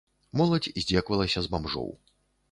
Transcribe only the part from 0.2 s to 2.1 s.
Моладзь здзекавалася з бамжоў.